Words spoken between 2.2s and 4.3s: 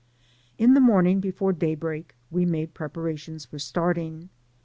we made pre parations for starting.